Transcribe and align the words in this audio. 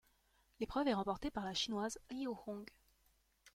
L'épreuve 0.59 0.87
est 0.87 0.95
remportée 0.95 1.29
par 1.29 1.45
la 1.45 1.53
Chinoise 1.53 1.99
Liu 2.09 2.27
Hong. 2.47 2.65